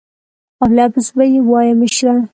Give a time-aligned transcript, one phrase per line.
[0.61, 2.15] او لفظ به یې وایه مشره.